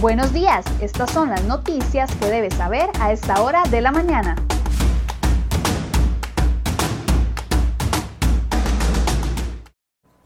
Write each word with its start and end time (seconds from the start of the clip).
Buenos 0.00 0.32
días, 0.32 0.64
estas 0.80 1.10
son 1.10 1.28
las 1.28 1.44
noticias 1.44 2.10
que 2.16 2.30
debes 2.30 2.54
saber 2.54 2.88
a 3.00 3.12
esta 3.12 3.42
hora 3.42 3.62
de 3.70 3.82
la 3.82 3.92
mañana. 3.92 4.34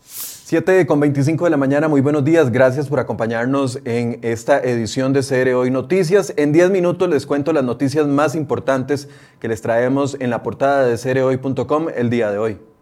Siete 0.01 0.87
con 0.87 1.01
25 1.01 1.43
de 1.43 1.51
la 1.51 1.57
mañana, 1.57 1.89
muy 1.89 2.01
buenos 2.03 2.23
días, 2.23 2.53
gracias 2.53 2.87
por 2.87 3.01
acompañarnos 3.01 3.81
en 3.85 4.21
esta 4.23 4.61
edición 4.61 5.13
de 5.13 5.23
CR 5.23 5.55
Hoy 5.55 5.73
Noticias. 5.73 6.33
En 6.37 6.53
10 6.53 6.71
minutos 6.71 7.09
les 7.09 7.27
cuento 7.27 7.53
las 7.53 7.65
noticias 7.65 8.07
más 8.07 8.37
importantes 8.37 9.09
que 9.41 9.49
les 9.49 9.61
traemos 9.61 10.17
en 10.21 10.31
la 10.31 10.45
portada 10.45 10.87
de 10.87 10.97
CRHoy.com 10.97 11.89
el 11.97 12.11
día 12.11 12.31
de 12.31 12.39
hoy. 12.39 12.74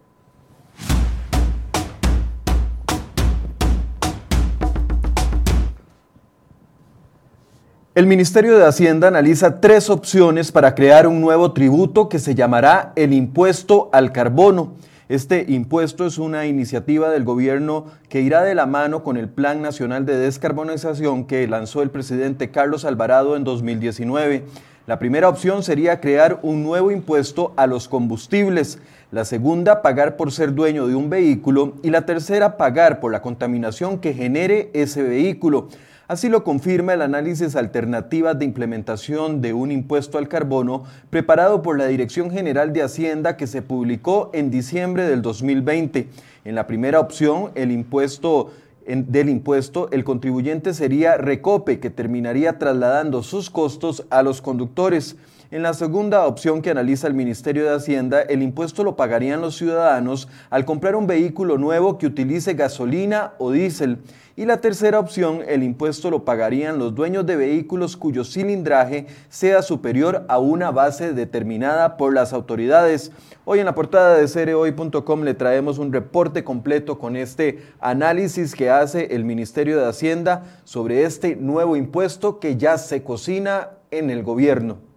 El 7.95 8.07
Ministerio 8.07 8.57
de 8.57 8.65
Hacienda 8.65 9.09
analiza 9.09 9.61
tres 9.61 9.91
opciones 9.91 10.51
para 10.51 10.73
crear 10.73 11.05
un 11.05 11.21
nuevo 11.21 11.51
tributo 11.51 12.09
que 12.09 12.17
se 12.17 12.33
llamará 12.33 12.91
el 12.95 13.13
impuesto 13.13 13.91
al 13.93 14.11
carbono. 14.11 14.73
Este 15.09 15.45
impuesto 15.47 16.07
es 16.07 16.17
una 16.17 16.47
iniciativa 16.47 17.11
del 17.11 17.23
gobierno 17.23 17.85
que 18.09 18.21
irá 18.21 18.41
de 18.41 18.55
la 18.55 18.65
mano 18.65 19.03
con 19.03 19.15
el 19.15 19.29
Plan 19.29 19.61
Nacional 19.61 20.07
de 20.07 20.17
Descarbonización 20.17 21.25
que 21.25 21.47
lanzó 21.47 21.83
el 21.83 21.91
presidente 21.91 22.49
Carlos 22.49 22.83
Alvarado 22.83 23.35
en 23.35 23.43
2019. 23.43 24.43
La 24.87 24.97
primera 24.97 25.29
opción 25.29 25.61
sería 25.61 26.01
crear 26.01 26.39
un 26.41 26.63
nuevo 26.63 26.89
impuesto 26.89 27.53
a 27.57 27.67
los 27.67 27.87
combustibles, 27.87 28.79
la 29.11 29.23
segunda 29.23 29.83
pagar 29.83 30.17
por 30.17 30.31
ser 30.31 30.55
dueño 30.55 30.87
de 30.87 30.95
un 30.95 31.11
vehículo 31.11 31.75
y 31.83 31.91
la 31.91 32.07
tercera 32.07 32.57
pagar 32.57 32.99
por 32.99 33.11
la 33.11 33.21
contaminación 33.21 33.99
que 33.99 34.15
genere 34.15 34.71
ese 34.73 35.03
vehículo. 35.03 35.67
Así 36.13 36.29
lo 36.29 36.43
confirma 36.43 36.93
el 36.93 37.01
análisis 37.01 37.55
alternativa 37.55 38.35
de 38.35 38.45
implementación 38.45 39.41
de 39.41 39.53
un 39.53 39.71
impuesto 39.71 40.19
al 40.19 40.27
carbono 40.27 40.83
preparado 41.09 41.63
por 41.63 41.75
la 41.75 41.87
Dirección 41.87 42.29
General 42.29 42.71
de 42.71 42.83
Hacienda 42.83 43.35
que 43.35 43.47
se 43.47 43.63
publicó 43.63 44.29
en 44.31 44.51
diciembre 44.51 45.07
del 45.07 45.23
2020. 45.23 46.09
En 46.45 46.53
la 46.53 46.67
primera 46.67 46.99
opción, 46.99 47.49
el 47.55 47.71
impuesto 47.71 48.51
del 48.85 49.27
impuesto, 49.27 49.89
el 49.91 50.03
contribuyente 50.03 50.75
sería 50.75 51.17
Recope, 51.17 51.79
que 51.79 51.89
terminaría 51.89 52.59
trasladando 52.59 53.23
sus 53.23 53.49
costos 53.49 54.05
a 54.11 54.21
los 54.21 54.39
conductores. 54.39 55.15
En 55.53 55.61
la 55.61 55.75
segunda 55.75 56.25
opción 56.25 56.63
que 56.63 56.71
analiza 56.71 57.05
el 57.05 57.13
Ministerio 57.13 57.65
de 57.65 57.75
Hacienda, 57.75 58.23
el 58.23 58.41
impuesto 58.41 58.83
lo 58.83 58.95
pagarían 58.95 59.39
los 59.39 59.55
ciudadanos 59.55 60.27
al 60.49 60.65
comprar 60.65 60.95
un 60.95 61.05
vehículo 61.05 61.59
nuevo 61.59 61.99
que 61.99 62.07
utilice 62.07 62.55
gasolina 62.55 63.33
o 63.37 63.51
diésel. 63.51 63.99
Y 64.35 64.45
la 64.45 64.61
tercera 64.61 64.97
opción, 64.97 65.41
el 65.47 65.61
impuesto 65.61 66.09
lo 66.09 66.25
pagarían 66.25 66.79
los 66.79 66.95
dueños 66.95 67.27
de 67.27 67.35
vehículos 67.35 67.97
cuyo 67.97 68.23
cilindraje 68.23 69.05
sea 69.29 69.61
superior 69.61 70.25
a 70.27 70.39
una 70.39 70.71
base 70.71 71.13
determinada 71.13 71.97
por 71.97 72.15
las 72.15 72.33
autoridades. 72.33 73.11
Hoy 73.45 73.59
en 73.59 73.65
la 73.65 73.75
portada 73.75 74.17
de 74.17 74.27
cereoy.com 74.27 75.21
le 75.21 75.35
traemos 75.35 75.77
un 75.77 75.93
reporte 75.93 76.43
completo 76.43 76.97
con 76.97 77.15
este 77.15 77.61
análisis 77.79 78.55
que 78.55 78.71
hace 78.71 79.15
el 79.15 79.23
Ministerio 79.23 79.79
de 79.79 79.85
Hacienda 79.85 80.45
sobre 80.63 81.03
este 81.03 81.35
nuevo 81.35 81.75
impuesto 81.75 82.39
que 82.39 82.57
ya 82.57 82.79
se 82.79 83.03
cocina 83.03 83.69
en 83.91 84.09
el 84.09 84.23
gobierno. 84.23 84.92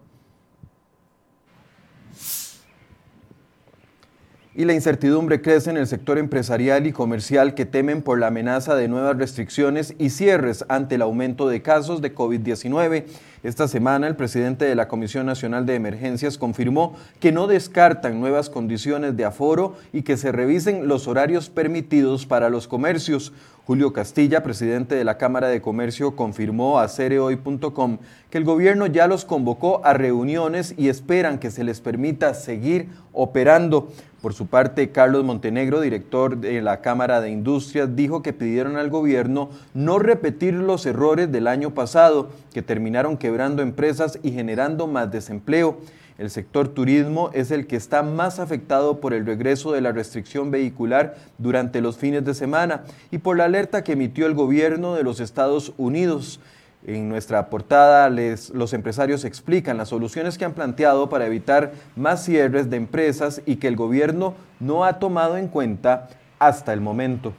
Y 4.56 4.64
la 4.64 4.72
incertidumbre 4.72 5.42
crece 5.42 5.68
en 5.68 5.76
el 5.76 5.86
sector 5.86 6.16
empresarial 6.16 6.86
y 6.86 6.92
comercial 6.92 7.52
que 7.52 7.66
temen 7.66 8.00
por 8.00 8.18
la 8.18 8.28
amenaza 8.28 8.74
de 8.74 8.88
nuevas 8.88 9.18
restricciones 9.18 9.94
y 9.98 10.08
cierres 10.08 10.64
ante 10.70 10.94
el 10.94 11.02
aumento 11.02 11.46
de 11.46 11.60
casos 11.60 12.00
de 12.00 12.14
COVID-19. 12.14 13.04
Esta 13.42 13.68
semana 13.68 14.08
el 14.08 14.16
presidente 14.16 14.64
de 14.64 14.74
la 14.74 14.88
Comisión 14.88 15.26
Nacional 15.26 15.66
de 15.66 15.74
Emergencias 15.74 16.38
confirmó 16.38 16.96
que 17.20 17.32
no 17.32 17.46
descartan 17.46 18.18
nuevas 18.18 18.48
condiciones 18.48 19.14
de 19.14 19.26
aforo 19.26 19.76
y 19.92 20.02
que 20.02 20.16
se 20.16 20.32
revisen 20.32 20.88
los 20.88 21.06
horarios 21.06 21.50
permitidos 21.50 22.24
para 22.24 22.48
los 22.48 22.66
comercios. 22.66 23.34
Julio 23.66 23.92
Castilla, 23.92 24.44
presidente 24.44 24.94
de 24.94 25.02
la 25.02 25.18
Cámara 25.18 25.48
de 25.48 25.60
Comercio, 25.60 26.14
confirmó 26.14 26.78
a 26.78 26.86
cereoy.com 26.86 27.98
que 28.30 28.38
el 28.38 28.44
gobierno 28.44 28.86
ya 28.86 29.08
los 29.08 29.24
convocó 29.24 29.84
a 29.84 29.92
reuniones 29.92 30.72
y 30.78 30.88
esperan 30.88 31.40
que 31.40 31.50
se 31.50 31.64
les 31.64 31.80
permita 31.80 32.32
seguir 32.34 32.90
operando. 33.12 33.88
Por 34.22 34.34
su 34.34 34.46
parte, 34.46 34.92
Carlos 34.92 35.24
Montenegro, 35.24 35.80
director 35.80 36.36
de 36.36 36.62
la 36.62 36.80
Cámara 36.80 37.20
de 37.20 37.30
Industrias, 37.30 37.96
dijo 37.96 38.22
que 38.22 38.32
pidieron 38.32 38.76
al 38.76 38.88
gobierno 38.88 39.50
no 39.74 39.98
repetir 39.98 40.54
los 40.54 40.86
errores 40.86 41.32
del 41.32 41.48
año 41.48 41.74
pasado, 41.74 42.30
que 42.54 42.62
terminaron 42.62 43.16
quebrando 43.16 43.62
empresas 43.62 44.20
y 44.22 44.30
generando 44.30 44.86
más 44.86 45.10
desempleo. 45.10 45.78
El 46.18 46.30
sector 46.30 46.68
turismo 46.68 47.30
es 47.34 47.50
el 47.50 47.66
que 47.66 47.76
está 47.76 48.02
más 48.02 48.38
afectado 48.38 49.00
por 49.00 49.12
el 49.12 49.26
regreso 49.26 49.72
de 49.72 49.82
la 49.82 49.92
restricción 49.92 50.50
vehicular 50.50 51.16
durante 51.36 51.82
los 51.82 51.98
fines 51.98 52.24
de 52.24 52.32
semana 52.32 52.84
y 53.10 53.18
por 53.18 53.36
la 53.36 53.44
alerta 53.44 53.84
que 53.84 53.92
emitió 53.92 54.26
el 54.26 54.32
gobierno 54.32 54.94
de 54.94 55.02
los 55.02 55.20
Estados 55.20 55.74
Unidos. 55.76 56.40
En 56.86 57.10
nuestra 57.10 57.50
portada 57.50 58.08
los 58.08 58.72
empresarios 58.72 59.24
explican 59.24 59.76
las 59.76 59.90
soluciones 59.90 60.38
que 60.38 60.46
han 60.46 60.54
planteado 60.54 61.10
para 61.10 61.26
evitar 61.26 61.72
más 61.96 62.24
cierres 62.24 62.70
de 62.70 62.78
empresas 62.78 63.42
y 63.44 63.56
que 63.56 63.68
el 63.68 63.76
gobierno 63.76 64.34
no 64.58 64.84
ha 64.86 64.98
tomado 64.98 65.36
en 65.36 65.48
cuenta 65.48 66.08
hasta 66.38 66.72
el 66.72 66.80
momento. 66.80 67.34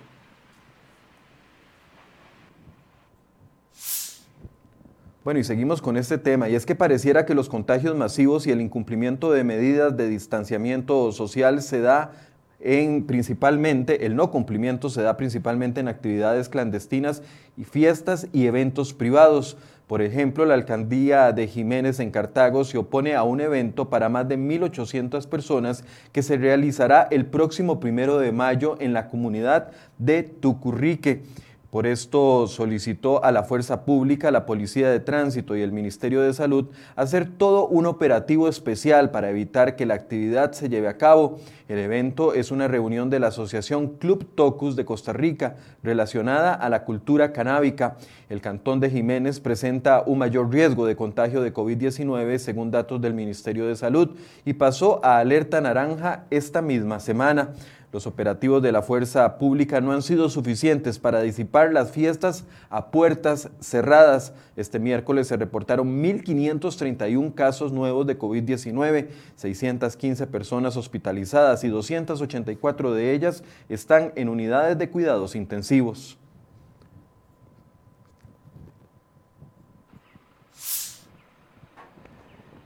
Bueno, 5.28 5.42
y 5.42 5.44
seguimos 5.44 5.82
con 5.82 5.98
este 5.98 6.18
tema, 6.18 6.48
y 6.48 6.56
es 6.56 6.66
que 6.66 6.74
pareciera 6.74 7.26
que 7.26 7.36
los 7.36 7.50
contagios 7.50 7.98
masivos 7.98 8.48
y 8.48 8.52
el 8.52 8.62
incumplimiento 8.62 9.30
de 9.30 9.44
medidas 9.44 9.98
de 9.98 10.08
distanciamiento 10.08 11.12
social 11.12 11.62
se 11.62 11.82
da 11.82 12.14
en 12.62 13.06
principalmente, 13.06 14.06
el 14.06 14.16
no 14.16 14.32
cumplimiento 14.32 14.90
se 14.90 15.02
da 15.02 15.18
principalmente 15.18 15.82
en 15.82 15.90
actividades 15.90 16.48
clandestinas 16.48 17.24
y 17.58 17.66
fiestas 17.66 18.28
y 18.32 18.46
eventos 18.46 18.94
privados. 18.94 19.58
Por 19.88 20.02
ejemplo, 20.02 20.46
la 20.46 20.54
alcaldía 20.54 21.34
de 21.34 21.48
Jiménez 21.48 22.00
en 22.00 22.12
Cartago 22.12 22.64
se 22.64 22.78
opone 22.78 23.14
a 23.14 23.24
un 23.24 23.42
evento 23.42 23.90
para 23.90 24.08
más 24.08 24.30
de 24.30 24.38
1.800 24.38 25.28
personas 25.28 25.84
que 26.14 26.24
se 26.24 26.38
realizará 26.38 27.06
el 27.12 27.26
próximo 27.26 27.82
primero 27.82 28.18
de 28.18 28.32
mayo 28.32 28.78
en 28.80 28.94
la 28.94 29.10
comunidad 29.10 29.72
de 29.98 30.24
Tucurrique. 30.24 31.24
Por 31.70 31.86
esto 31.86 32.48
solicitó 32.48 33.26
a 33.26 33.32
la 33.34 33.44
Fuerza 33.44 33.84
Pública, 33.84 34.32
la 34.32 34.46
Policía 34.46 34.90
de 34.90 35.02
Tránsito 35.02 35.54
y 35.54 35.62
el 35.62 35.74
Ministerio 35.74 36.22
de 36.22 36.34
Salud 36.34 36.68
hacer 36.96 37.30
todo 37.30 37.68
un 37.68 37.86
operativo 37.86 38.48
especial 38.48 39.12
para 39.12 39.30
evitar 39.30 39.76
que 39.76 39.86
la 39.86 39.96
actividad 39.96 40.54
se 40.54 40.70
lleve 40.70 40.88
a 40.88 40.98
cabo. 40.98 41.40
El 41.68 41.80
evento 41.80 42.34
es 42.34 42.52
una 42.52 42.70
reunión 42.70 43.10
de 43.10 43.20
la 43.20 43.28
Asociación 43.28 43.98
Club 43.98 44.26
Tocus 44.34 44.78
de 44.78 44.86
Costa 44.86 45.12
Rica 45.12 45.58
relacionada 45.84 46.54
a 46.54 46.70
la 46.70 46.86
cultura 46.86 47.34
canábica. 47.34 47.98
El 48.30 48.40
Cantón 48.40 48.80
de 48.80 48.90
Jiménez 48.90 49.42
presenta 49.42 50.04
un 50.06 50.20
mayor 50.20 50.50
riesgo 50.50 50.86
de 50.86 50.96
contagio 50.96 51.42
de 51.42 51.54
COVID-19 51.54 52.38
según 52.38 52.72
datos 52.72 53.02
del 53.02 53.14
Ministerio 53.14 53.68
de 53.68 53.76
Salud 53.76 54.12
y 54.46 54.54
pasó 54.54 55.04
a 55.04 55.18
alerta 55.20 55.60
naranja 55.60 56.24
esta 56.30 56.62
misma 56.62 57.02
semana. 57.02 57.50
Los 57.94 58.06
operativos 58.06 58.62
de 58.62 58.74
la 58.74 58.82
fuerza 58.82 59.38
pública 59.38 59.80
no 59.80 59.94
han 59.94 60.02
sido 60.02 60.28
suficientes 60.30 61.00
para 61.00 61.22
disipar 61.22 61.72
las 61.72 61.92
fiestas 61.92 62.44
a 62.70 62.92
puertas 62.92 63.50
cerradas. 63.62 64.34
Este 64.58 64.78
miércoles 64.78 65.28
se 65.28 65.38
reportaron 65.38 66.04
1.531 66.04 67.34
casos 67.34 67.72
nuevos 67.72 68.06
de 68.06 68.20
COVID-19, 68.20 69.08
615 69.38 70.28
personas 70.28 70.76
hospitalizadas 70.76 71.64
y 71.64 71.70
284 71.70 72.94
de 72.94 73.14
ellas 73.14 73.44
están 73.70 74.12
en 74.16 74.28
unidades 74.28 74.78
de 74.78 74.90
cuidados 74.90 75.34
intensivos. 75.36 76.18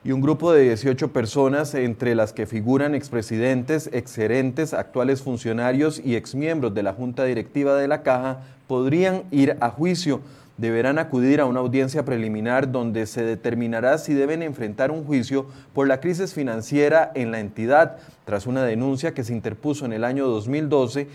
Y 0.03 0.11
un 0.13 0.21
grupo 0.21 0.51
de 0.51 0.63
18 0.63 1.13
personas, 1.13 1.75
entre 1.75 2.15
las 2.15 2.33
que 2.33 2.47
figuran 2.47 2.95
expresidentes, 2.95 3.87
exgerentes, 3.93 4.73
actuales 4.73 5.21
funcionarios 5.21 6.01
y 6.03 6.15
exmiembros 6.15 6.73
de 6.73 6.81
la 6.81 6.93
Junta 6.93 7.23
Directiva 7.23 7.75
de 7.75 7.87
la 7.87 8.01
Caja, 8.01 8.39
podrían 8.67 9.23
ir 9.29 9.57
a 9.59 9.69
juicio. 9.69 10.21
Deberán 10.57 10.97
acudir 10.97 11.39
a 11.39 11.45
una 11.45 11.59
audiencia 11.59 12.03
preliminar 12.03 12.71
donde 12.71 13.05
se 13.05 13.23
determinará 13.23 13.99
si 13.99 14.13
deben 14.13 14.41
enfrentar 14.41 14.89
un 14.89 15.05
juicio 15.05 15.45
por 15.73 15.87
la 15.87 15.99
crisis 15.99 16.33
financiera 16.33 17.11
en 17.13 17.31
la 17.31 17.39
entidad, 17.39 17.97
tras 18.25 18.47
una 18.47 18.63
denuncia 18.63 19.13
que 19.13 19.23
se 19.23 19.33
interpuso 19.33 19.85
en 19.85 19.93
el 19.93 20.03
año 20.03 20.27
2012 20.27 21.07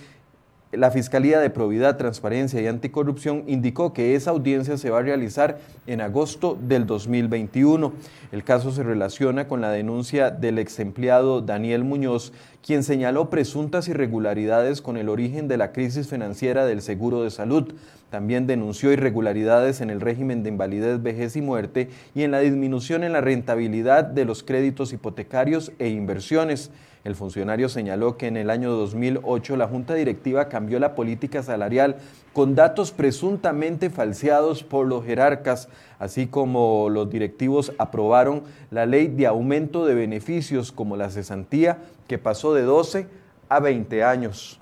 la 0.77 0.91
Fiscalía 0.91 1.41
de 1.41 1.51
Probidad, 1.51 1.97
Transparencia 1.97 2.61
y 2.61 2.67
Anticorrupción 2.67 3.45
indicó 3.47 3.93
que 3.93 4.15
esa 4.15 4.31
audiencia 4.31 4.77
se 4.77 4.91
va 4.91 4.99
a 4.99 5.03
realizar 5.03 5.59
en 5.87 6.01
agosto 6.01 6.59
del 6.61 6.87
2021. 6.87 7.93
El 8.33 8.45
caso 8.45 8.71
se 8.73 8.83
relaciona 8.83 9.49
con 9.49 9.61
la 9.61 9.71
denuncia 9.71 10.31
del 10.31 10.59
ex 10.59 10.79
empleado 10.79 11.41
Daniel 11.41 11.85
Muñoz, 11.85 12.33
quien 12.65 12.83
señaló 12.83 13.31
presuntas 13.31 13.89
irregularidades 13.89 14.83
con 14.83 14.97
el 14.97 15.09
origen 15.09 15.49
de 15.49 15.57
la 15.57 15.73
crisis 15.73 16.09
financiera 16.09 16.67
del 16.67 16.83
seguro 16.83 17.23
de 17.23 17.31
salud. 17.31 17.75
También 18.11 18.47
denunció 18.47 18.93
irregularidades 18.93 19.81
en 19.81 19.91
el 19.91 20.01
régimen 20.01 20.43
de 20.43 20.51
invalidez, 20.51 21.03
vejez 21.03 21.37
y 21.37 21.43
muerte 21.43 21.91
y 22.15 22.23
en 22.23 22.31
la 22.31 22.41
disminución 22.41 23.05
en 23.05 23.13
la 23.13 23.21
rentabilidad 23.21 24.05
de 24.05 24.25
los 24.25 24.43
créditos 24.43 24.93
hipotecarios 24.93 25.73
e 25.79 25.89
inversiones. 25.89 26.71
El 27.07 27.15
funcionario 27.15 27.69
señaló 27.69 28.17
que 28.17 28.27
en 28.27 28.37
el 28.37 28.51
año 28.51 28.73
2008 28.73 29.57
la 29.57 29.69
Junta 29.69 29.95
Directiva 29.95 30.49
cambió 30.49 30.81
la 30.81 30.97
política 30.97 31.41
salarial 31.41 31.99
con 32.33 32.57
datos 32.57 32.91
presuntamente 32.91 33.91
falseados 33.91 34.65
por 34.65 34.89
los 34.89 35.05
jerarcas, 35.05 35.69
así 36.01 36.27
como 36.27 36.89
los 36.91 37.09
directivos 37.09 37.73
aprobaron 37.79 38.43
la 38.73 38.87
ley 38.87 39.07
de 39.07 39.29
aumento 39.29 39.87
de 39.87 39.95
beneficios 39.95 40.73
como 40.73 40.97
la 40.97 41.09
cesantía, 41.09 41.79
que 42.09 42.19
pasó 42.19 42.55
de 42.55 42.63
12 42.63 43.07
a 43.51 43.61
20 43.61 44.03
años. 44.03 44.59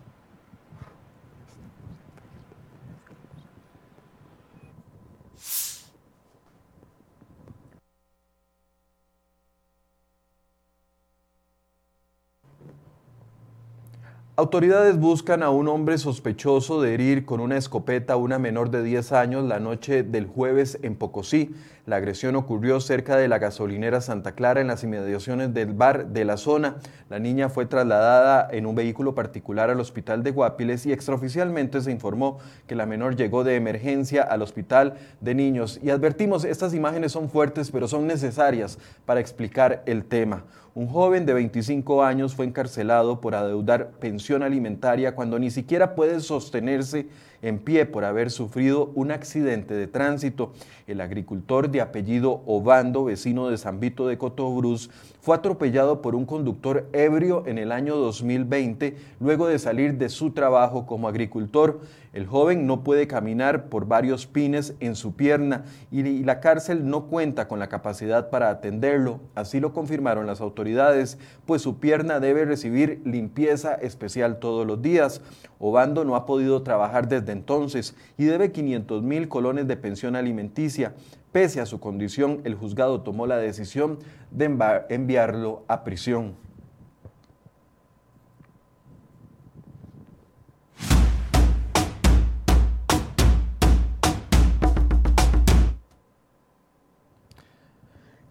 Autoridades 14.37 14.99
buscan 14.99 15.45
a 15.45 15.51
un 15.51 15.69
hombre 15.69 15.97
sospechoso 15.97 16.83
de 16.83 16.93
herir 16.93 17.25
con 17.25 17.39
una 17.39 17.57
escopeta 17.57 18.15
a 18.15 18.17
una 18.17 18.41
menor 18.41 18.69
de 18.71 18.83
10 18.83 19.13
años 19.13 19.45
la 19.45 19.61
noche 19.61 20.03
del 20.03 20.27
jueves 20.27 20.77
en 20.83 20.97
Pocosí. 20.97 21.55
La 21.87 21.97
agresión 21.97 22.35
ocurrió 22.35 22.81
cerca 22.81 23.19
de 23.19 23.29
la 23.29 23.39
gasolinera 23.39 24.01
Santa 24.01 24.33
Clara 24.33 24.63
en 24.63 24.69
las 24.69 24.83
inmediaciones 24.83 25.53
del 25.53 25.75
bar 25.75 26.07
de 26.07 26.25
la 26.25 26.39
zona. 26.39 26.77
La 27.11 27.19
niña 27.19 27.51
fue 27.51 27.67
trasladada 27.67 28.49
en 28.51 28.65
un 28.65 28.75
vehículo 28.75 29.15
particular 29.15 29.69
al 29.69 29.81
hospital 29.81 30.23
de 30.23 30.31
Guapiles 30.31 30.87
y 30.87 30.95
extraoficialmente 30.95 31.83
se 31.83 31.91
informó 31.91 32.39
que 32.67 32.75
la 32.75 32.87
menor 32.87 33.17
llegó 33.17 33.45
de 33.45 33.57
emergencia 33.57 34.23
al 34.23 34.41
hospital 34.41 34.95
de 35.21 35.35
niños. 35.35 35.79
Y 35.83 35.91
advertimos, 35.91 36.47
estas 36.47 36.73
imágenes 36.73 37.13
son 37.13 37.29
fuertes 37.29 37.71
pero 37.71 37.87
son 37.87 38.07
necesarias 38.07 38.79
para 39.05 39.21
explicar 39.21 39.83
el 39.85 40.07
tema. 40.07 40.45
Un 40.77 40.89
joven 40.89 41.25
de 41.27 41.35
25 41.35 42.03
años 42.03 42.35
fue 42.35 42.47
encarcelado 42.47 43.21
por 43.21 43.35
adeudar 43.35 43.91
pensión 44.01 44.43
alimentaria 44.43 45.15
cuando 45.15 45.39
ni 45.39 45.51
siquiera 45.51 45.95
puede 45.95 46.19
sostenerse 46.19 47.07
en 47.45 47.59
pie 47.59 47.85
por 47.85 48.05
haber 48.05 48.31
sufrido 48.31 48.91
un 48.95 49.11
accidente 49.11 49.75
de 49.75 49.87
tránsito. 49.87 50.53
El 50.87 51.03
agricultor 51.03 51.71
de 51.71 51.83
apellido 51.83 52.43
Obando, 52.47 53.05
vecino 53.05 53.51
de 53.51 53.59
San 53.59 53.81
Vito 53.81 54.09
de 54.09 54.17
Cotobruz, 54.17 54.91
fue 55.25 55.37
atropellado 55.37 56.03
por 56.03 56.15
un 56.15 56.27
conductor 56.27 56.87
ebrio 56.93 57.45
en 57.47 57.57
el 57.57 57.73
año 57.73 57.97
2020 57.97 58.95
luego 59.21 59.47
de 59.47 59.59
salir 59.59 59.97
de 59.97 60.11
su 60.11 60.33
trabajo 60.33 60.85
como 60.85 61.09
agricultor. 61.09 61.81
El 62.13 62.27
joven 62.27 62.67
no 62.67 62.85
puede 62.85 63.07
caminar 63.07 63.71
por 63.71 63.87
varios 63.87 64.27
pines 64.27 64.75
en 64.81 64.95
su 64.95 65.15
pierna 65.15 65.65
y 65.91 66.23
la 66.25 66.41
cárcel 66.41 66.87
no 66.91 67.07
cuenta 67.07 67.49
con 67.49 67.59
la 67.59 67.71
capacidad 67.71 68.29
para 68.29 68.51
atenderlo. 68.51 69.19
Así 69.35 69.61
lo 69.61 69.73
confirmaron 69.73 70.27
las 70.27 70.43
autoridades, 70.43 71.17
pues 71.47 71.63
su 71.63 71.79
pierna 71.81 72.21
debe 72.21 72.45
recibir 72.45 73.01
limpieza 73.07 73.77
especial 73.77 74.39
todos 74.39 74.67
los 74.67 74.83
días. 74.83 75.23
Obando 75.59 76.05
no 76.05 76.17
ha 76.17 76.27
podido 76.27 76.63
trabajar 76.63 77.09
desde 77.09 77.33
entonces 77.33 77.97
y 78.19 78.25
debe 78.25 78.53
500 78.53 79.03
mil 79.03 79.29
colones 79.29 79.67
de 79.67 79.79
pensión 79.79 80.17
alimenticia. 80.17 80.93
Pese 81.35 81.61
a 81.61 81.67
su 81.67 81.81
condición, 81.81 82.43
el 82.45 82.55
juzgado 82.55 83.01
tomó 83.01 83.27
la 83.27 83.39
decisión 83.39 83.99
de 84.31 84.45
enviarlo 84.89 85.65
a 85.67 85.83
prisión. 85.83 86.37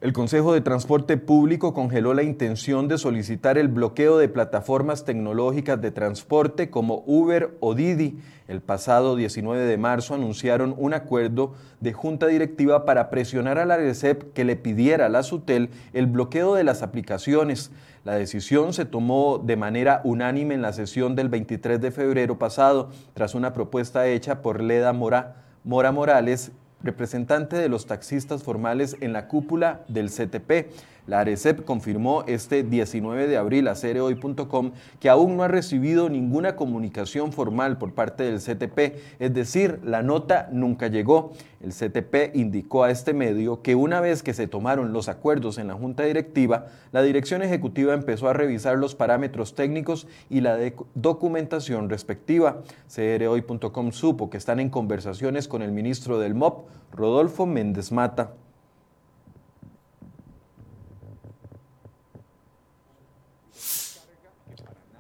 El 0.04 0.12
Consejo 0.12 0.54
de 0.54 0.60
Transporte 0.60 1.16
Público 1.16 1.74
congeló 1.74 2.14
la 2.14 2.24
intención 2.24 2.90
de 2.90 2.98
solicitar 2.98 3.58
el 3.58 3.70
bloqueo 3.70 4.18
de 4.18 4.28
plataformas 4.28 5.06
tecnológicas 5.06 5.80
de 5.80 5.92
transporte 5.92 6.70
como 6.70 7.06
Uber 7.08 7.56
o 7.62 7.74
Didi. 7.74 8.20
El 8.50 8.60
pasado 8.60 9.16
19 9.16 9.64
de 9.64 9.78
marzo 9.78 10.14
anunciaron 10.14 10.76
un 10.78 10.94
acuerdo 10.94 11.54
de 11.80 11.94
junta 11.94 12.28
directiva 12.28 12.84
para 12.84 13.10
presionar 13.10 13.58
a 13.58 13.66
la 13.66 13.78
RECEP 13.78 14.34
que 14.34 14.44
le 14.44 14.58
pidiera 14.58 15.06
a 15.06 15.10
la 15.10 15.24
SUTEL 15.24 15.70
el 15.94 16.08
bloqueo 16.08 16.54
de 16.54 16.66
las 16.66 16.84
aplicaciones. 16.84 17.72
La 18.04 18.16
decisión 18.16 18.74
se 18.74 18.84
tomó 18.84 19.38
de 19.38 19.56
manera 19.56 20.02
unánime 20.04 20.54
en 20.54 20.62
la 20.62 20.74
sesión 20.74 21.16
del 21.16 21.30
23 21.30 21.80
de 21.80 21.92
febrero 21.92 22.38
pasado, 22.38 22.90
tras 23.14 23.36
una 23.36 23.54
propuesta 23.54 24.06
hecha 24.06 24.42
por 24.42 24.62
Leda 24.62 24.92
Mora, 24.92 25.46
Mora 25.64 25.94
Morales, 25.94 26.52
representante 26.84 27.56
de 27.56 27.70
los 27.70 27.86
taxistas 27.86 28.44
formales 28.44 28.98
en 29.02 29.14
la 29.14 29.28
cúpula 29.28 29.82
del 29.88 30.10
CTP. 30.10 30.72
La 31.06 31.20
ARECEP 31.20 31.66
confirmó 31.66 32.24
este 32.28 32.64
19 32.64 33.28
de 33.28 33.36
abril 33.36 33.68
a 33.68 33.76
cereoy.com 33.76 34.72
que 35.02 35.10
aún 35.10 35.36
no 35.36 35.44
ha 35.44 35.50
recibido 35.50 36.10
ninguna 36.10 36.56
comunicación 36.56 37.34
formal 37.34 37.78
por 37.78 37.94
parte 37.94 38.24
del 38.24 38.40
CTP, 38.40 38.98
es 39.20 39.34
decir, 39.34 39.80
la 39.84 40.02
nota 40.02 40.48
nunca 40.52 40.88
llegó. 40.88 41.34
El 41.62 41.72
CTP 41.72 42.36
indicó 42.36 42.84
a 42.84 42.92
este 42.92 43.14
medio 43.14 43.62
que 43.62 43.76
una 43.76 44.02
vez 44.02 44.24
que 44.24 44.34
se 44.34 44.48
tomaron 44.48 44.94
los 44.94 45.10
acuerdos 45.10 45.58
en 45.58 45.68
la 45.68 45.74
Junta 45.74 46.04
Directiva, 46.04 46.68
la 46.92 47.02
Dirección 47.02 47.42
Ejecutiva 47.42 47.94
empezó 47.94 48.30
a 48.30 48.34
revisar 48.34 48.78
los 48.78 48.96
parámetros 48.96 49.56
técnicos 49.56 50.08
y 50.30 50.42
la 50.42 50.58
documentación 50.94 51.90
respectiva. 51.90 52.62
CROI.com 52.94 53.92
supo 53.92 54.30
que 54.30 54.38
están 54.38 54.60
en 54.60 54.70
conversaciones 54.70 55.48
con 55.48 55.62
el 55.62 55.72
ministro 55.72 56.20
del 56.20 56.34
MOP, 56.34 56.68
Rodolfo 56.94 57.46
Méndez 57.46 57.92
Mata. 57.92 58.32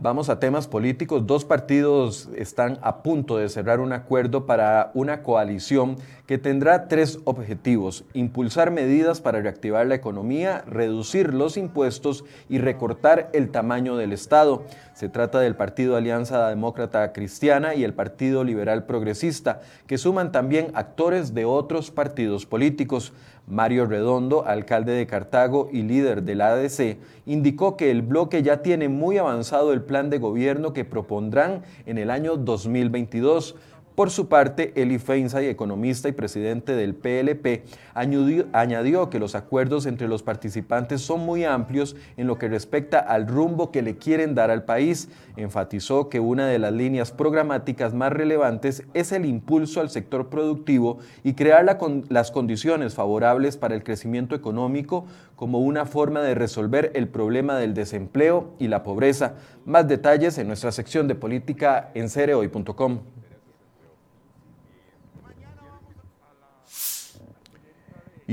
Vamos 0.03 0.27
a 0.27 0.37
temas 0.37 0.67
políticos. 0.67 1.25
Dos 1.27 1.45
partidos 1.45 2.27
están 2.35 2.77
a 2.81 3.03
punto 3.03 3.37
de 3.37 3.47
cerrar 3.47 3.79
un 3.79 3.93
acuerdo 3.93 4.45
para 4.45 4.91
una 4.95 5.23
coalición 5.23 5.95
que 6.27 6.37
tendrá 6.37 6.89
tres 6.89 7.19
objetivos. 7.23 8.03
Impulsar 8.13 8.69
medidas 8.69 9.21
para 9.21 9.39
reactivar 9.39 9.87
la 9.87 9.95
economía, 9.95 10.65
reducir 10.67 11.33
los 11.33 11.55
impuestos 11.55 12.25
y 12.49 12.57
recortar 12.57 13.29
el 13.31 13.49
tamaño 13.49 13.95
del 13.95 14.11
Estado. 14.11 14.65
Se 14.93 15.07
trata 15.07 15.39
del 15.39 15.55
Partido 15.55 15.95
Alianza 15.95 16.49
Demócrata 16.49 17.13
Cristiana 17.13 17.73
y 17.73 17.85
el 17.85 17.93
Partido 17.93 18.43
Liberal 18.43 18.85
Progresista, 18.85 19.61
que 19.87 19.97
suman 19.97 20.33
también 20.33 20.71
actores 20.73 21.33
de 21.33 21.45
otros 21.45 21.91
partidos 21.91 22.45
políticos. 22.45 23.13
Mario 23.47 23.85
Redondo, 23.85 24.45
alcalde 24.45 24.93
de 24.93 25.05
Cartago 25.05 25.69
y 25.71 25.83
líder 25.83 26.23
del 26.23 26.41
ADC, 26.41 26.97
indicó 27.25 27.75
que 27.75 27.91
el 27.91 28.01
bloque 28.01 28.41
ya 28.41 28.61
tiene 28.61 28.89
muy 28.89 29.17
avanzado 29.17 29.73
el 29.73 29.81
plan 29.81 30.09
de 30.09 30.19
gobierno 30.19 30.73
que 30.73 30.85
propondrán 30.85 31.63
en 31.85 31.97
el 31.97 32.09
año 32.09 32.37
2022 32.37 33.55
por 33.95 34.09
su 34.09 34.27
parte, 34.27 34.73
Eli 34.75 34.97
Feinsay, 34.97 35.47
economista 35.47 36.09
y 36.09 36.13
presidente 36.13 36.75
del 36.75 36.95
PLP, 36.95 37.63
añadió, 37.93 39.09
que 39.09 39.19
los 39.19 39.35
acuerdos 39.35 39.85
entre 39.85 40.07
los 40.07 40.23
participantes 40.23 41.01
son 41.01 41.21
muy 41.21 41.43
amplios 41.43 41.95
en 42.17 42.27
lo 42.27 42.37
que 42.37 42.47
respecta 42.47 42.99
al 42.99 43.27
rumbo 43.27 43.71
que 43.71 43.81
le 43.81 43.97
quieren 43.97 44.33
dar 44.33 44.49
al 44.49 44.63
país. 44.63 45.09
Enfatizó 45.37 46.09
que 46.09 46.19
una 46.19 46.47
de 46.47 46.57
las 46.57 46.73
líneas 46.73 47.11
programáticas 47.11 47.93
más 47.93 48.11
relevantes 48.11 48.83
es 48.93 49.11
el 49.11 49.25
impulso 49.25 49.79
al 49.79 49.89
sector 49.89 50.29
productivo 50.29 50.97
y 51.23 51.33
crear 51.33 51.63
las 52.09 52.31
condiciones 52.31 52.95
favorables 52.95 53.57
para 53.57 53.75
el 53.75 53.83
crecimiento 53.83 54.35
económico 54.35 55.05
como 55.35 55.59
una 55.59 55.85
forma 55.85 56.21
de 56.21 56.35
resolver 56.35 56.91
el 56.95 57.07
problema 57.07 57.57
del 57.57 57.73
desempleo 57.73 58.53
y 58.59 58.69
la 58.69 58.83
pobreza. 58.83 59.35
Más 59.65 59.87
detalles 59.87 60.37
en 60.37 60.47
nuestra 60.47 60.71
sección 60.71 61.07
de 61.07 61.15
política 61.15 61.91
en 61.93 62.09
cereoy.com. 62.09 62.99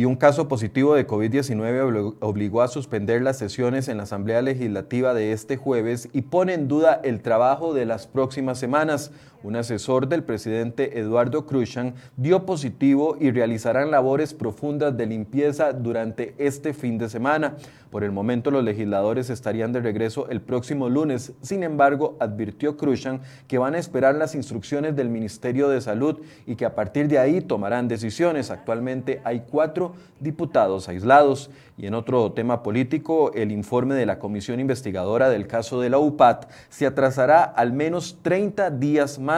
y 0.01 0.07
un 0.07 0.17
caso 0.17 0.49
positivo 0.49 0.95
de 0.95 1.07
COVID-19 1.07 2.15
obligó 2.21 2.63
a 2.63 2.69
suspender 2.69 3.21
las 3.21 3.37
sesiones 3.37 3.87
en 3.87 3.99
la 3.99 4.05
Asamblea 4.05 4.41
Legislativa 4.41 5.13
de 5.13 5.33
este 5.33 5.59
jueves 5.59 6.09
y 6.15 6.23
pone 6.23 6.55
en 6.55 6.69
duda 6.69 7.03
el 7.05 7.21
trabajo 7.21 7.75
de 7.75 7.85
las 7.85 8.07
próximas 8.07 8.59
semanas. 8.59 9.13
Un 9.43 9.57
asesor 9.57 10.07
del 10.07 10.23
presidente 10.23 10.99
Eduardo 10.99 11.47
Cruzan 11.47 11.95
dio 12.19 12.45
positivo 12.45 13.17
y 13.19 13.31
realizarán 13.31 13.91
labores 13.91 14.35
profundas 14.35 14.95
de 14.99 15.07
limpieza 15.07 15.73
durante 15.73 16.35
este 16.37 16.75
fin 16.75 16.99
de 16.99 17.09
semana. 17.09 17.57
Por 17.91 18.05
el 18.05 18.13
momento 18.13 18.51
los 18.51 18.63
legisladores 18.63 19.31
estarían 19.31 19.73
de 19.73 19.81
regreso 19.81 20.29
el 20.29 20.43
próximo 20.43 20.91
lunes. 20.91 21.33
Sin 21.41 21.63
embargo, 21.63 22.17
advirtió 22.21 22.77
Cruzan 22.77 23.23
que 23.49 23.59
van 23.59 23.75
a 23.75 23.79
esperar 23.79 24.15
las 24.15 24.35
instrucciones 24.35 24.95
del 24.95 25.09
Ministerio 25.09 25.71
de 25.71 25.81
Salud 25.81 26.21
y 26.47 26.57
que 26.57 26.67
a 26.67 26.75
partir 26.75 27.09
de 27.09 27.19
ahí 27.19 27.41
tomarán 27.41 27.89
decisiones. 27.89 28.51
Actualmente 28.51 29.23
hay 29.25 29.45
cuatro 29.51 29.95
diputados 30.21 30.89
aislados. 30.89 31.51
Y 31.79 31.87
en 31.87 31.95
otro 31.95 32.33
tema 32.33 32.63
político, 32.63 33.33
el 33.33 33.51
informe 33.51 33.95
de 33.95 34.05
la 34.05 34.19
comisión 34.19 34.61
investigadora 34.61 35.31
del 35.31 35.47
caso 35.47 35.81
de 35.81 35.89
la 35.89 35.99
UPAT 35.99 36.51
se 36.69 36.85
atrasará 36.85 37.43
al 37.43 37.73
menos 37.73 38.19
30 38.23 38.71
días 38.73 39.19
más. 39.19 39.30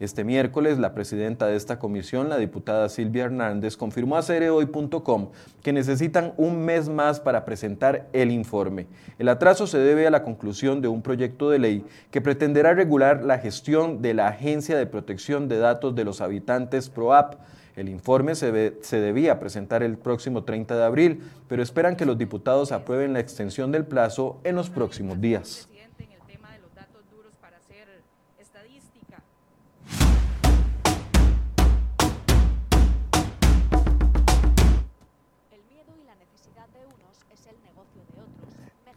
Este 0.00 0.24
miércoles, 0.24 0.78
la 0.78 0.94
presidenta 0.94 1.46
de 1.46 1.56
esta 1.56 1.78
comisión, 1.78 2.28
la 2.28 2.38
diputada 2.38 2.88
Silvia 2.88 3.24
Hernández, 3.24 3.76
confirmó 3.76 4.16
a 4.16 4.22
cereoy.com 4.22 5.28
que 5.62 5.72
necesitan 5.72 6.32
un 6.36 6.64
mes 6.64 6.88
más 6.88 7.20
para 7.20 7.44
presentar 7.44 8.08
el 8.12 8.30
informe. 8.30 8.86
El 9.18 9.28
atraso 9.28 9.66
se 9.66 9.78
debe 9.78 10.06
a 10.06 10.10
la 10.10 10.22
conclusión 10.22 10.80
de 10.80 10.88
un 10.88 11.02
proyecto 11.02 11.50
de 11.50 11.58
ley 11.58 11.84
que 12.10 12.20
pretenderá 12.20 12.74
regular 12.74 13.22
la 13.24 13.38
gestión 13.38 14.02
de 14.02 14.14
la 14.14 14.28
Agencia 14.28 14.76
de 14.76 14.86
Protección 14.86 15.48
de 15.48 15.58
Datos 15.58 15.94
de 15.94 16.04
los 16.04 16.20
Habitantes 16.20 16.88
PROAP 16.88 17.34
el 17.76 17.88
informe 17.88 18.36
se, 18.36 18.52
debía 18.52 19.40
presentar 19.40 19.82
el 19.82 19.98
próximo 19.98 20.44
30 20.44 20.76
de 20.76 20.84
abril, 20.84 21.22
pero 21.48 21.62
esperan 21.62 21.96
que 21.96 22.06
los 22.06 22.16
diputados 22.16 22.70
aprueben 22.70 23.12
la 23.12 23.20
extensión 23.20 23.72
del 23.72 23.84
plazo 23.84 24.40
en 24.44 24.54
los 24.54 24.70
próximos 24.70 25.20
días. 25.20 25.68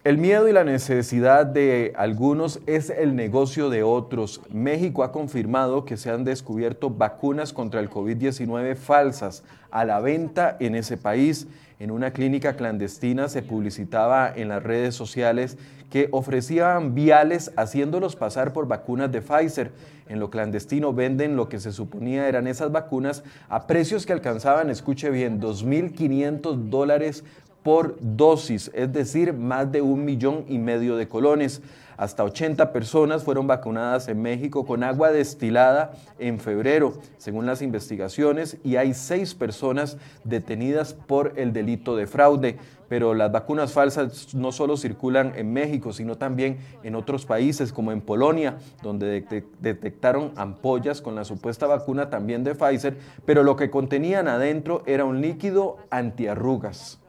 El 0.08 0.18
miedo 0.18 0.48
y 0.48 0.54
la 0.54 0.64
necesidad 0.64 1.46
de 1.46 1.92
algunos 1.98 2.62
es 2.66 2.90
el 2.90 3.14
negocio 3.14 3.70
de 3.70 3.84
otros. 3.84 4.40
México 4.50 5.04
ha 5.04 5.12
confirmado 5.12 5.84
que 5.84 5.98
se 5.98 6.10
han 6.10 6.24
descubierto 6.24 6.90
vacunas 6.90 7.52
contra 7.52 7.82
el 7.82 7.90
COVID-19 7.90 8.78
falsas 8.78 9.44
a 9.70 9.84
la 9.84 10.00
venta 10.00 10.56
en 10.62 10.76
ese 10.76 10.96
país. 10.96 11.48
En 11.82 11.92
una 11.92 12.12
clínica 12.12 12.56
clandestina 12.56 13.28
se 13.28 13.42
publicitaba 13.42 14.32
en 14.34 14.48
las 14.48 14.64
redes 14.64 14.96
sociales 14.96 15.58
que 15.92 16.08
ofrecían 16.12 16.96
viales 16.96 17.52
haciéndolos 17.58 18.16
pasar 18.16 18.54
por 18.54 18.66
vacunas 18.66 19.12
de 19.12 19.22
Pfizer. 19.22 19.74
En 20.08 20.22
lo 20.22 20.30
clandestino 20.30 20.94
venden 20.94 21.36
lo 21.36 21.50
que 21.50 21.60
se 21.60 21.74
suponía 21.74 22.30
eran 22.30 22.48
esas 22.48 22.72
vacunas 22.72 23.26
a 23.50 23.68
precios 23.68 24.06
que 24.06 24.14
alcanzaban, 24.14 24.70
escuche 24.70 25.10
bien, 25.10 25.42
2.500 25.42 26.70
dólares 26.70 27.26
por 27.68 27.98
dosis, 28.00 28.72
es 28.74 28.94
decir, 28.94 29.34
más 29.34 29.70
de 29.70 29.82
un 29.82 30.06
millón 30.06 30.46
y 30.48 30.58
medio 30.58 30.96
de 30.96 31.10
colones. 31.10 31.62
Hasta 31.98 32.24
80 32.24 32.72
personas 32.72 33.26
fueron 33.26 33.46
vacunadas 33.46 34.08
en 34.08 34.22
México 34.22 34.66
con 34.66 34.86
agua 34.86 35.12
destilada 35.12 35.92
en 36.18 36.40
febrero, 36.40 36.94
según 37.18 37.46
las 37.46 37.62
investigaciones, 37.62 38.56
y 38.64 38.78
hay 38.78 38.94
seis 38.94 39.36
personas 39.36 39.98
detenidas 40.24 40.94
por 40.94 41.34
el 41.36 41.52
delito 41.52 41.98
de 41.98 42.08
fraude. 42.08 42.58
Pero 42.88 43.14
las 43.14 43.34
vacunas 43.34 43.74
falsas 43.74 44.34
no 44.34 44.54
solo 44.54 44.78
circulan 44.78 45.34
en 45.36 45.52
México, 45.52 45.92
sino 45.92 46.18
también 46.18 46.60
en 46.84 46.96
otros 46.96 47.26
países, 47.26 47.74
como 47.74 47.92
en 47.92 48.00
Polonia, 48.00 48.60
donde 48.82 49.26
detectaron 49.60 50.32
ampollas 50.38 51.02
con 51.02 51.16
la 51.16 51.26
supuesta 51.26 51.68
vacuna 51.68 52.10
también 52.10 52.46
de 52.46 52.56
Pfizer, 52.56 52.98
pero 53.26 53.44
lo 53.44 53.58
que 53.58 53.70
contenían 53.70 54.30
adentro 54.30 54.84
era 54.86 55.04
un 55.04 55.20
líquido 55.20 55.76
antiarrugas. 55.90 57.02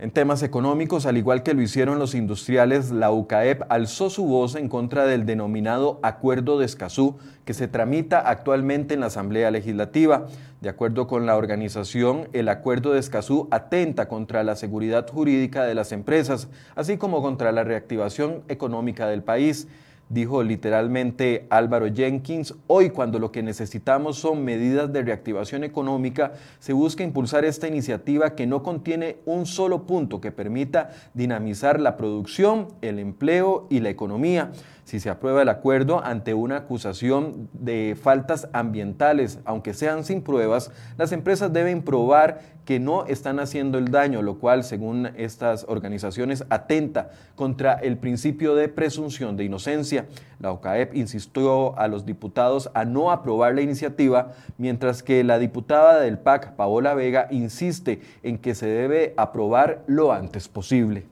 En 0.00 0.10
temas 0.12 0.42
económicos, 0.42 1.04
al 1.04 1.18
igual 1.18 1.42
que 1.42 1.52
lo 1.52 1.60
hicieron 1.60 1.98
los 1.98 2.14
industriales, 2.14 2.90
la 2.90 3.10
UCAEP 3.10 3.64
alzó 3.68 4.08
su 4.08 4.24
voz 4.24 4.54
en 4.54 4.70
contra 4.70 5.04
del 5.04 5.26
denominado 5.26 6.00
Acuerdo 6.02 6.58
de 6.58 6.64
Escazú, 6.64 7.18
que 7.44 7.52
se 7.52 7.68
tramita 7.68 8.18
actualmente 8.20 8.94
en 8.94 9.00
la 9.00 9.08
Asamblea 9.08 9.50
Legislativa. 9.50 10.24
De 10.62 10.70
acuerdo 10.70 11.06
con 11.06 11.26
la 11.26 11.36
organización, 11.36 12.28
el 12.32 12.48
Acuerdo 12.48 12.94
de 12.94 12.98
Escazú 12.98 13.46
atenta 13.50 14.08
contra 14.08 14.42
la 14.42 14.56
seguridad 14.56 15.06
jurídica 15.06 15.64
de 15.64 15.74
las 15.74 15.92
empresas, 15.92 16.48
así 16.76 16.96
como 16.96 17.20
contra 17.20 17.52
la 17.52 17.62
reactivación 17.62 18.42
económica 18.48 19.06
del 19.06 19.22
país 19.22 19.68
dijo 20.10 20.42
literalmente 20.42 21.46
Álvaro 21.50 21.86
Jenkins, 21.92 22.54
hoy 22.66 22.90
cuando 22.90 23.18
lo 23.18 23.32
que 23.32 23.42
necesitamos 23.42 24.18
son 24.18 24.44
medidas 24.44 24.92
de 24.92 25.02
reactivación 25.02 25.64
económica, 25.64 26.32
se 26.58 26.72
busca 26.72 27.04
impulsar 27.04 27.44
esta 27.44 27.68
iniciativa 27.68 28.34
que 28.34 28.46
no 28.46 28.62
contiene 28.62 29.18
un 29.24 29.46
solo 29.46 29.86
punto 29.86 30.20
que 30.20 30.32
permita 30.32 30.90
dinamizar 31.14 31.80
la 31.80 31.96
producción, 31.96 32.68
el 32.82 32.98
empleo 32.98 33.66
y 33.70 33.80
la 33.80 33.88
economía. 33.88 34.50
Si 34.84 34.98
se 34.98 35.08
aprueba 35.08 35.42
el 35.42 35.48
acuerdo 35.48 36.04
ante 36.04 36.34
una 36.34 36.56
acusación 36.56 37.48
de 37.52 37.96
faltas 38.00 38.48
ambientales, 38.52 39.38
aunque 39.44 39.72
sean 39.72 40.04
sin 40.04 40.22
pruebas, 40.22 40.72
las 40.98 41.12
empresas 41.12 41.52
deben 41.52 41.82
probar 41.82 42.40
que 42.70 42.78
no 42.78 43.04
están 43.06 43.40
haciendo 43.40 43.78
el 43.78 43.90
daño, 43.90 44.22
lo 44.22 44.38
cual, 44.38 44.62
según 44.62 45.10
estas 45.16 45.64
organizaciones, 45.66 46.44
atenta 46.50 47.10
contra 47.34 47.72
el 47.72 47.96
principio 47.96 48.54
de 48.54 48.68
presunción 48.68 49.36
de 49.36 49.42
inocencia. 49.42 50.06
La 50.38 50.52
OCAEP 50.52 50.94
insistió 50.94 51.76
a 51.76 51.88
los 51.88 52.06
diputados 52.06 52.70
a 52.74 52.84
no 52.84 53.10
aprobar 53.10 53.56
la 53.56 53.62
iniciativa, 53.62 54.34
mientras 54.56 55.02
que 55.02 55.24
la 55.24 55.40
diputada 55.40 55.98
del 55.98 56.18
PAC, 56.18 56.54
Paola 56.54 56.94
Vega, 56.94 57.26
insiste 57.32 58.02
en 58.22 58.38
que 58.38 58.54
se 58.54 58.66
debe 58.66 59.14
aprobar 59.16 59.82
lo 59.88 60.12
antes 60.12 60.46
posible. 60.46 61.06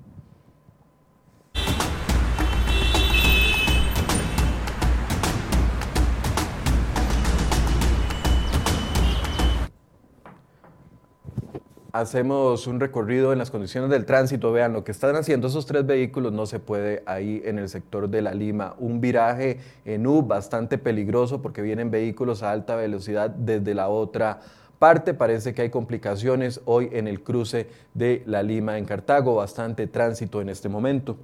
Hacemos 11.99 12.69
un 12.69 12.79
recorrido 12.79 13.33
en 13.33 13.39
las 13.39 13.51
condiciones 13.51 13.91
del 13.91 14.05
tránsito, 14.05 14.53
vean 14.53 14.73
lo 14.73 14.85
que 14.85 14.93
están 14.93 15.17
haciendo 15.17 15.49
esos 15.49 15.67
tres 15.67 15.85
vehículos 15.85 16.33
no 16.33 16.47
se 16.47 16.61
puede 16.61 17.03
ahí 17.07 17.43
en 17.45 17.59
el 17.59 17.69
sector 17.69 18.09
de 18.09 18.23
la 18.23 18.35
Lima. 18.35 18.77
Un 18.79 19.01
viraje 19.01 19.59
en 19.85 20.07
U 20.07 20.23
bastante 20.23 20.79
peligroso 20.79 21.43
porque 21.43 21.61
vienen 21.61 21.91
vehículos 21.91 22.43
a 22.43 22.53
alta 22.53 22.77
velocidad 22.77 23.31
desde 23.31 23.75
la 23.75 23.89
otra 23.89 24.41
parte. 24.79 25.13
Parece 25.13 25.55
que 25.55 25.63
hay 25.63 25.71
complicaciones 25.71 26.61
hoy 26.67 26.89
en 26.93 27.09
el 27.09 27.23
cruce 27.23 27.69
de 27.95 28.23
la 28.27 28.45
Lima 28.45 28.79
en 28.79 28.85
Cartago, 28.85 29.35
bastante 29.35 29.89
tránsito 29.89 30.41
en 30.41 30.51
este 30.51 30.69
momento. 30.69 31.17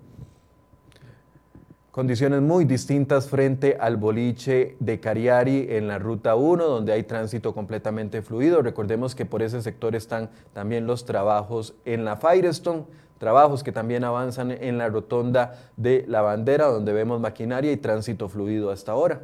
Condiciones 1.95 2.43
muy 2.43 2.65
distintas 2.65 3.29
frente 3.29 3.77
al 3.79 3.97
boliche 3.97 4.75
de 4.81 4.99
Cariari 4.99 5.69
en 5.71 5.87
la 5.87 6.01
ruta 6.01 6.35
1, 6.35 6.65
donde 6.67 6.93
hay 6.93 7.05
tránsito 7.05 7.55
completamente 7.55 8.21
fluido. 8.21 8.63
Recordemos 8.63 9.15
que 9.15 9.27
por 9.27 9.43
ese 9.43 9.63
sector 9.63 9.95
están 9.95 10.29
también 10.53 10.89
los 10.89 11.05
trabajos 11.05 11.77
en 11.85 12.05
la 12.05 12.17
Firestone, 12.17 12.83
trabajos 13.19 13.63
que 13.63 13.71
también 13.71 14.03
avanzan 14.03 14.51
en 14.51 14.77
la 14.77 14.89
rotonda 14.89 15.71
de 15.77 16.05
la 16.09 16.21
bandera, 16.21 16.67
donde 16.67 16.93
vemos 16.93 17.21
maquinaria 17.21 17.71
y 17.71 17.77
tránsito 17.77 18.29
fluido 18.29 18.73
hasta 18.73 18.91
ahora. 18.91 19.21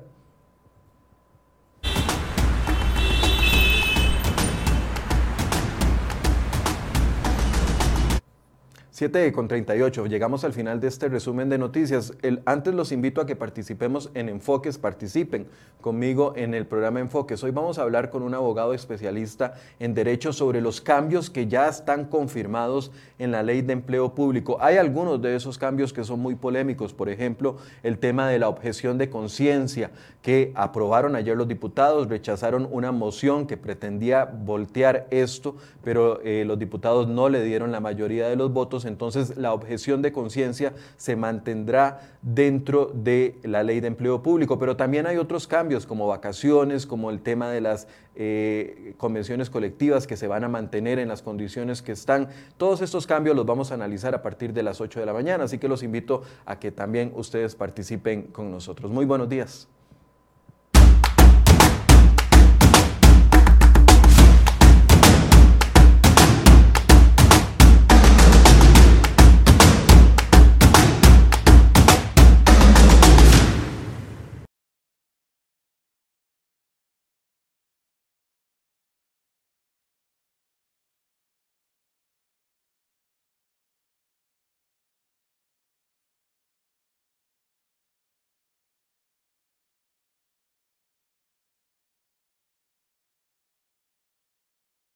7 9.01 9.33
con 9.33 9.49
38, 9.49 10.09
llegamos 10.09 10.45
al 10.45 10.53
final 10.53 10.79
de 10.79 10.89
este 10.89 11.09
resumen 11.09 11.49
de 11.49 11.57
noticias. 11.57 12.13
El, 12.21 12.43
antes 12.45 12.75
los 12.75 12.93
invito 12.93 13.23
a 13.23 13.27
que 13.27 13.35
participemos 13.35 14.11
en 14.13 14.29
Enfoques, 14.29 14.77
participen 14.77 15.47
conmigo 15.81 16.35
en 16.37 16.53
el 16.53 16.67
programa 16.67 17.01
Enfoques. 17.01 17.43
Hoy 17.43 17.51
vamos 17.51 17.79
a 17.79 17.83
hablar 17.83 18.11
con 18.11 18.23
un 18.23 18.35
abogado 18.35 18.75
especialista 18.75 19.55
en 19.79 19.95
derecho 19.95 20.35
sobre 20.35 20.61
los 20.61 20.83
cambios 20.83 21.31
que 21.31 21.47
ya 21.47 21.67
están 21.67 22.05
confirmados 22.05 22.93
en 23.19 23.31
la 23.31 23.43
ley 23.43 23.63
de 23.63 23.73
empleo 23.73 24.15
público. 24.15 24.59
Hay 24.61 24.77
algunos 24.77 25.23
de 25.23 25.35
esos 25.35 25.57
cambios 25.57 25.95
que 25.95 26.05
son 26.05 26.21
muy 26.21 26.35
polémicos, 26.35 26.93
por 26.93 27.09
ejemplo, 27.09 27.57
el 27.83 27.97
tema 27.97 28.29
de 28.29 28.39
la 28.39 28.51
objeción 28.51 28.99
de 28.99 29.09
conciencia 29.09 29.93
que 30.21 30.53
aprobaron 30.55 31.17
ayer 31.17 31.39
los 31.39 31.49
diputados, 31.49 32.11
rechazaron 32.11 32.69
una 32.71 32.93
moción 32.93 33.47
que 33.47 33.57
pretendía 33.57 34.27
voltear 34.27 35.07
esto, 35.11 35.57
pero 35.83 36.21
eh, 36.23 36.45
los 36.47 36.59
diputados 36.59 37.09
no 37.09 37.31
le 37.31 37.43
dieron 37.43 37.73
la 37.73 37.81
mayoría 37.81 38.29
de 38.29 38.37
los 38.37 38.53
votos 38.53 38.85
entonces 38.91 39.37
la 39.37 39.55
objeción 39.55 40.03
de 40.03 40.13
conciencia 40.13 40.75
se 40.97 41.17
mantendrá 41.17 42.01
dentro 42.21 42.93
de 42.95 43.39
la 43.43 43.63
ley 43.63 43.81
de 43.81 43.87
empleo 43.87 44.23
público. 44.23 44.59
Pero 44.59 44.77
también 44.77 45.07
hay 45.07 45.17
otros 45.17 45.47
cambios 45.47 45.87
como 45.87 46.07
vacaciones, 46.07 46.87
como 46.87 47.11
el 47.11 47.21
tema 47.21 47.51
de 47.51 47.61
las 47.61 47.89
eh, 48.17 48.95
convenciones 48.99 49.49
colectivas 49.49 50.07
que 50.07 50.17
se 50.17 50.29
van 50.29 50.45
a 50.45 50.49
mantener 50.49 50.99
en 50.99 51.09
las 51.09 51.23
condiciones 51.23 51.81
que 51.81 51.93
están. 51.93 52.29
Todos 52.59 52.83
estos 52.83 53.07
cambios 53.07 53.35
los 53.35 53.47
vamos 53.47 53.71
a 53.71 53.75
analizar 53.75 54.15
a 54.15 54.23
partir 54.23 54.53
de 54.53 54.63
las 54.63 54.81
8 54.81 55.01
de 55.01 55.07
la 55.07 55.13
mañana, 55.13 55.45
así 55.45 55.59
que 55.59 55.69
los 55.69 55.83
invito 55.83 56.23
a 56.45 56.59
que 56.59 56.71
también 56.71 57.13
ustedes 57.15 57.55
participen 57.55 58.25
con 58.25 58.51
nosotros. 58.51 58.91
Muy 58.91 59.07
buenos 59.07 59.29
días. 59.29 59.69